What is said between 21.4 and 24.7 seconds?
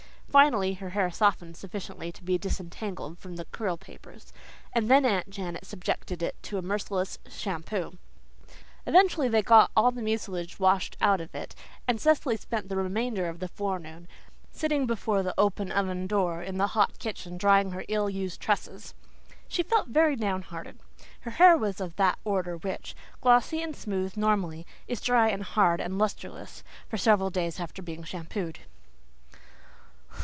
was of that order which, glossy and smooth normally,